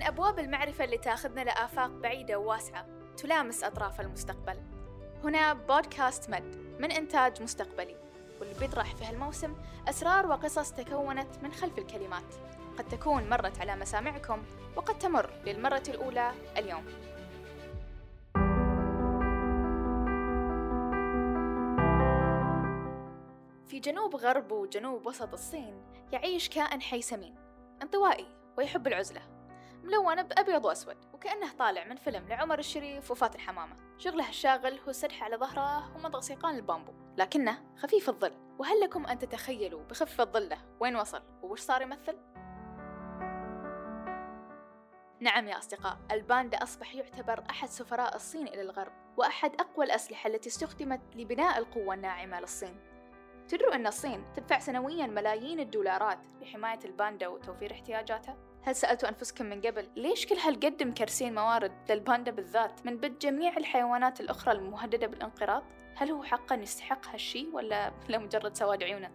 [0.00, 4.56] من أبواب المعرفة اللي تاخذنا لآفاق بعيدة وواسعة تلامس أطراف المستقبل.
[5.24, 7.96] هنا بودكاست مد من إنتاج مستقبلي
[8.40, 9.54] واللي بيطرح في هالموسم
[9.88, 12.34] أسرار وقصص تكونت من خلف الكلمات.
[12.78, 14.42] قد تكون مرت على مسامعكم
[14.76, 16.84] وقد تمر للمرة الأولى اليوم.
[23.68, 25.82] في جنوب غرب وجنوب وسط الصين
[26.12, 27.34] يعيش كائن حي سمين
[27.82, 28.26] انطوائي
[28.58, 29.29] ويحب العزلة.
[29.84, 35.22] ملون بأبيض وأسود وكأنه طالع من فيلم لعمر الشريف وفاتن حمامة شغله الشاغل هو السدح
[35.22, 40.96] على ظهره ومضغ سيقان البامبو لكنه خفيف الظل وهل لكم أن تتخيلوا بخفة ظله وين
[40.96, 42.16] وصل وش صار يمثل؟
[45.20, 50.48] نعم يا أصدقاء الباندا أصبح يعتبر أحد سفراء الصين إلى الغرب وأحد أقوى الأسلحة التي
[50.48, 52.80] استخدمت لبناء القوة الناعمة للصين
[53.48, 59.60] تدروا أن الصين تدفع سنويا ملايين الدولارات لحماية الباندا وتوفير احتياجاتها؟ هل سألتوا أنفسكم من
[59.60, 65.62] قبل ليش كل هالقد مكرسين موارد للباندا بالذات من بد جميع الحيوانات الأخرى المهددة بالانقراض؟
[65.96, 69.10] هل هو حقا يستحق هالشي ولا لمجرد سواد عيونه؟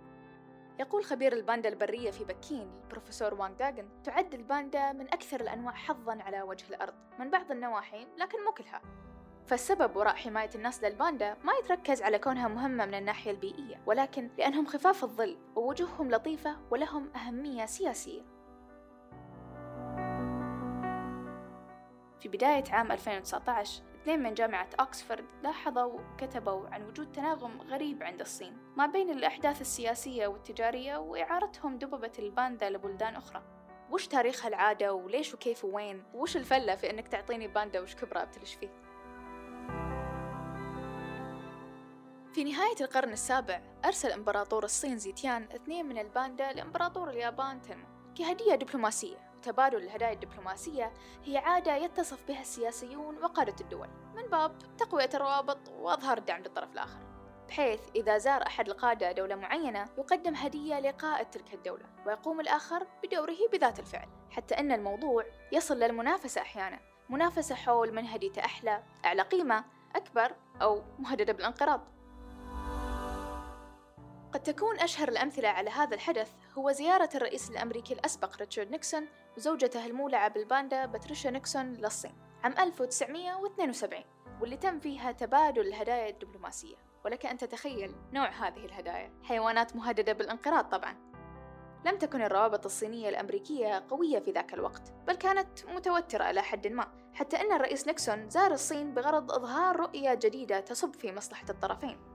[0.79, 6.17] يقول خبير الباندا البرية في بكين البروفيسور وانغ داغن تعد الباندا من أكثر الأنواع حظا
[6.21, 8.81] على وجه الأرض من بعض النواحي لكن مو كلها
[9.47, 14.65] فالسبب وراء حماية الناس للباندا ما يتركز على كونها مهمة من الناحية البيئية ولكن لأنهم
[14.65, 18.34] خفاف الظل ووجوههم لطيفة ولهم أهمية سياسية
[22.25, 28.21] في بداية عام 2019 اثنين من جامعة أكسفورد لاحظوا وكتبوا عن وجود تناغم غريب عند
[28.21, 33.43] الصين ما بين الأحداث السياسية والتجارية وإعارتهم دببة الباندا لبلدان أخرى.
[33.91, 38.53] وش تاريخ هالعادة وليش وكيف وين وش الفلة في إنك تعطيني باندا وش كبرى أبتلش
[38.53, 38.69] فيه؟
[42.33, 47.85] في نهاية القرن السابع أرسل إمبراطور الصين زيتيان اثنين من الباندا لإمبراطور اليابان تنمو
[48.17, 49.24] كهدية دبلوماسية.
[49.45, 50.93] تبادل الهدايا الدبلوماسية
[51.23, 53.89] هي عادة يتصف بها السياسيون وقادة الدول.
[54.15, 56.99] من باب تقوية الروابط وإظهار الدعم للطرف الآخر.
[57.47, 63.37] بحيث إذا زار أحد القادة دولة معينة يقدم هدية لقائد تلك الدولة ويقوم الآخر بدوره
[63.51, 64.07] بذات الفعل.
[64.31, 66.79] حتى أن الموضوع يصل للمنافسة أحيانا.
[67.09, 71.81] منافسة حول من هديته أحلى أعلى قيمة أكبر أو مهددة بالانقراض.
[74.33, 79.07] قد تكون أشهر الأمثلة على هذا الحدث هو زيارة الرئيس الأمريكي الأسبق ريتشارد نيكسون
[79.37, 82.13] وزوجته المولعة بالباندا باتريشا نيكسون للصين
[82.43, 84.03] عام 1972
[84.41, 86.75] واللي تم فيها تبادل الهدايا الدبلوماسية.
[87.05, 89.11] ولك أن تتخيل نوع هذه الهدايا.
[89.23, 90.95] حيوانات مهددة بالانقراض طبعا.
[91.85, 96.87] لم تكن الروابط الصينية الأمريكية قوية في ذاك الوقت بل كانت متوترة إلى حد ما
[97.13, 102.14] حتى أن الرئيس نيكسون زار الصين بغرض إظهار رؤية جديدة تصب في مصلحة الطرفين.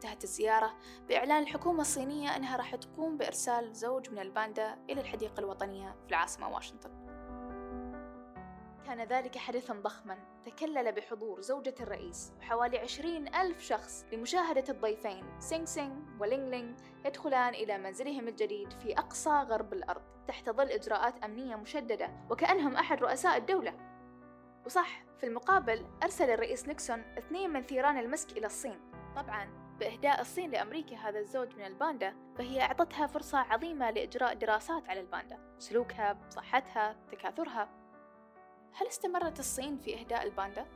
[0.00, 0.74] انتهت الزيارة
[1.08, 6.48] بإعلان الحكومة الصينية أنها راح تقوم بإرسال زوج من الباندا إلى الحديقة الوطنية في العاصمة
[6.48, 6.90] واشنطن.
[8.86, 10.18] كان ذلك حدثا ضخما.
[10.44, 15.24] تكلل بحضور زوجة الرئيس وحوالي عشرين ألف شخص لمشاهدة الضيفين.
[15.38, 20.02] سينغ سينغ ولينغ لينغ يدخلان إلى منزلهم الجديد في أقصى غرب الأرض.
[20.28, 23.74] تحت ظل إجراءات أمنية مشددة وكأنهم أحد رؤساء الدولة.
[24.66, 28.80] وصح في المقابل أرسل الرئيس نيكسون اثنين من ثيران المسك إلى الصين.
[29.16, 35.00] طبعا بإهداء الصين لأمريكا هذا الزوج من الباندا فهي أعطتها فرصة عظيمة لإجراء دراسات على
[35.00, 37.68] الباندا سلوكها صحتها تكاثرها
[38.72, 40.66] هل استمرت الصين في إهداء الباندا؟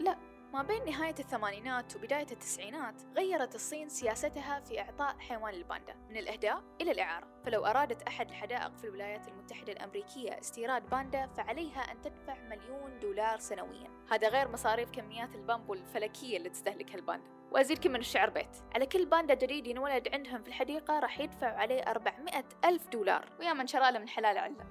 [0.00, 0.16] لا
[0.54, 6.62] ما بين نهاية الثمانينات وبداية التسعينات غيرت الصين سياستها في إعطاء حيوان الباندا من الإهداء
[6.80, 7.28] إلى الإعارة.
[7.44, 13.38] فلو أرادت أحد الحدائق في الولايات المتحدة الأمريكية استيراد باندا فعليها أن تدفع مليون دولار
[13.38, 13.90] سنويا.
[14.10, 17.30] هذا غير مصاريف كميات البامبو الفلكية اللي تستهلكها الباندا.
[17.50, 18.56] وأزيدكم من الشعر بيت.
[18.74, 23.28] على كل باندا جديد ينولد عندهم في الحديقة راح يدفعوا عليه 400 ألف دولار.
[23.40, 24.66] ويا من شرى له من حلال علة.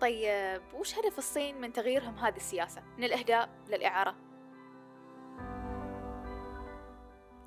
[0.00, 4.27] طيب وش هدف الصين من تغييرهم هذه السياسة؟ من الإهداء للإعارة.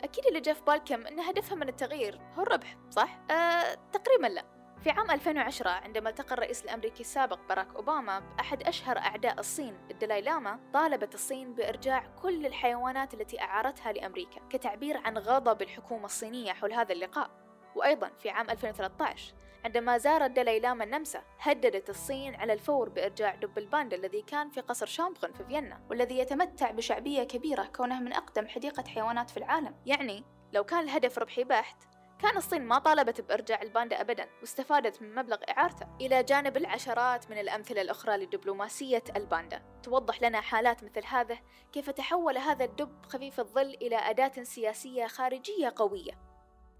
[0.03, 4.45] أكيد اللي جاء في بالكم أن هدفها من التغيير هو الربح صح؟ أه تقريبا لا
[4.84, 10.22] في عام 2010 عندما التقى الرئيس الأمريكي السابق باراك أوباما بأحد أشهر أعداء الصين الدلاي
[10.22, 16.73] لاما طالبت الصين بإرجاع كل الحيوانات التي أعارتها لأمريكا كتعبير عن غضب الحكومة الصينية حول
[16.73, 17.29] هذا اللقاء
[17.75, 19.34] وأيضا في عام 2013
[19.66, 24.61] عندما زار الدلاي لاما النمسا هددت الصين على الفور بإرجاع دب الباندا الذي كان في
[24.61, 29.75] قصر شونبرون في فيينا والذي يتمتع بشعبية كبيرة كونه من أقدم حديقة حيوانات في العالم.
[29.85, 30.23] يعني
[30.53, 31.84] لو كان الهدف ربحي بحت
[32.22, 35.87] كان الصين ما طالبت بإرجاع الباندا أبدا واستفادت من مبلغ إعارته.
[36.02, 39.61] إلى جانب العشرات من الأمثلة الأخرى لدبلوماسية الباندا.
[39.84, 41.40] توضح لنا حالات مثل هذه
[41.73, 46.30] كيف تحول هذا الدب خفيف الظل إلى أداة سياسية خارجية قوية.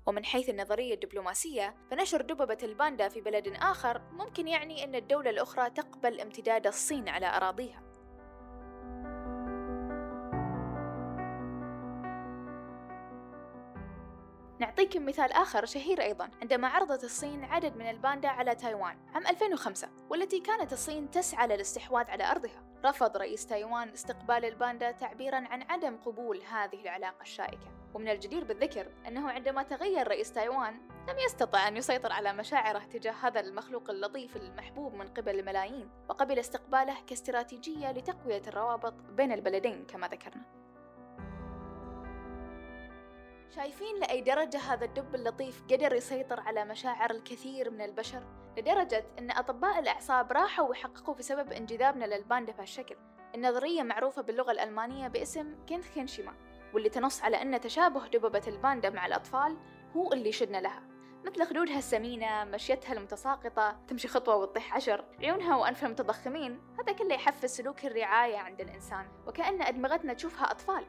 [0.06, 5.70] ومن حيث النظرية الدبلوماسية فنشر دببة الباندا في بلد آخر ممكن يعني أن الدولة الأخرى
[5.70, 7.82] تقبل امتداد الصين على أراضيها.
[14.60, 16.30] نعطيكم مثال آخر شهير أيضا.
[16.42, 22.10] عندما عرضت الصين عدد من الباندا على تايوان عام 2005 والتي كانت الصين تسعى للاستحواذ
[22.10, 22.64] على أرضها.
[22.86, 27.81] رفض رئيس تايوان استقبال الباندا تعبيرا عن عدم قبول هذه العلاقة الشائكة.
[27.94, 30.74] ومن الجدير بالذكر أنه عندما تغير رئيس تايوان
[31.08, 36.40] لم يستطع أن يسيطر على مشاعره تجاه هذا المخلوق اللطيف المحبوب من قبل الملايين وقبل
[36.40, 40.62] استقباله كاستراتيجية لتقوية الروابط بين البلدين كما ذكرنا.
[43.56, 48.24] شايفين لأي درجة هذا الدب اللطيف قدر يسيطر على مشاعر الكثير من البشر؟
[48.58, 52.96] لدرجة أن أطباء الأعصاب راحوا وحققوا في سبب انجذابنا للباندا بهالشكل
[53.36, 55.56] النظرية معروفة باللغة الألمانية باسم
[55.94, 56.34] كينشيما.
[56.74, 59.58] واللي تنص على أن تشابه دببة الباندا مع الأطفال
[59.96, 60.84] هو اللي يشدنا لها.
[61.26, 65.06] مثل خدودها السمينة مشيتها المتساقطة تمشي خطوة وتطيح عشر.
[65.20, 70.86] عيونها وأنفها المتضخمين هذا كله يحفز سلوك الرعاية عند الإنسان وكأن أدمغتنا تشوفها أطفال.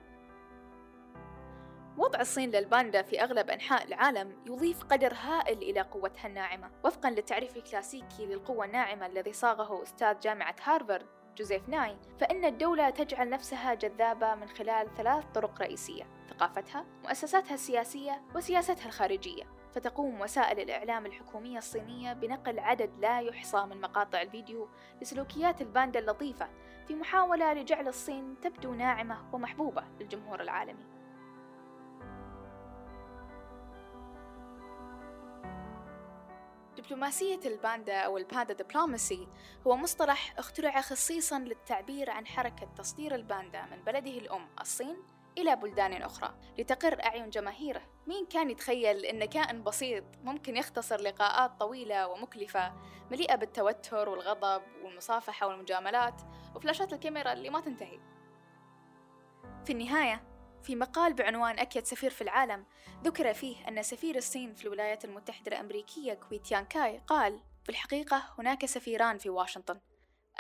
[1.99, 6.71] وضع الصين للباندا في أغلب أنحاء العالم يضيف قدر هائل إلى قوتها الناعمة.
[6.85, 13.29] وفقا للتعريف الكلاسيكي للقوة الناعمة الذي صاغه أستاذ جامعة هارفارد جوزيف ناي فإن الدولة تجعل
[13.31, 19.45] نفسها جذابة من خلال ثلاث طرق رئيسية ثقافتها، مؤسساتها السياسية، وسياستها الخارجية.
[19.73, 24.69] فتقوم وسائل الإعلام الحكومية الصينية بنقل عدد لا يحصى من مقاطع الفيديو
[25.03, 26.49] لسلوكيات الباندا اللطيفة
[26.89, 30.85] في محاولة لجعل الصين تبدو ناعمة ومحبوبة للجمهور العالمي.
[36.83, 39.29] دبلوماسية الباندا أو الباندا دبلوماسي
[39.67, 44.97] هو مصطلح اخترع خصيصا للتعبير عن حركة تصدير الباندا من بلده الأم الصين
[45.39, 47.83] إلى بلدان أخرى لتقر أعين جماهيره.
[48.07, 52.73] مين كان يتخيل أن كائن بسيط ممكن يختصر لقاءات طويلة ومكلفة
[53.11, 56.23] مليئة بالتوتر والغضب والمصافحة والمجاملات
[56.55, 57.99] وفلاشات الكاميرا اللي ما تنتهي؟
[59.65, 60.32] في النهاية
[60.63, 62.65] في مقال بعنوان أكيد سفير في العالم
[63.05, 68.23] ذكر فيه أن سفير الصين في الولايات المتحدة الأمريكية كوي تيان كاي قال في الحقيقة
[68.39, 69.81] هناك سفيران في واشنطن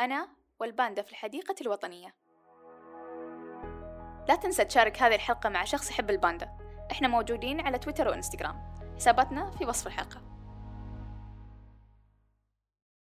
[0.01, 0.29] أنا
[0.61, 2.15] والباندا في الحديقة الوطنية.
[4.29, 6.59] لا تنسى تشارك هذه الحلقة مع شخص يحب الباندا.
[6.91, 8.73] إحنا موجودين على تويتر وإنستغرام.
[8.97, 10.32] حساباتنا في وصف الحلقة.